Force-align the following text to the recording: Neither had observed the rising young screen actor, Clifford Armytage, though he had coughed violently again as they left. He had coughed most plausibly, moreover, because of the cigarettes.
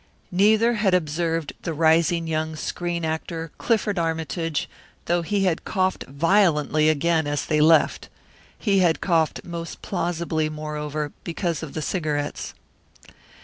Neither 0.31 0.73
had 0.81 0.95
observed 0.95 1.53
the 1.61 1.75
rising 1.75 2.25
young 2.25 2.55
screen 2.55 3.05
actor, 3.05 3.51
Clifford 3.59 3.99
Armytage, 3.99 4.67
though 5.05 5.21
he 5.21 5.43
had 5.43 5.63
coughed 5.63 6.05
violently 6.05 6.89
again 6.89 7.27
as 7.27 7.45
they 7.45 7.61
left. 7.61 8.09
He 8.57 8.79
had 8.79 8.99
coughed 8.99 9.41
most 9.43 9.83
plausibly, 9.83 10.49
moreover, 10.49 11.11
because 11.23 11.61
of 11.61 11.75
the 11.75 11.83
cigarettes. 11.83 12.55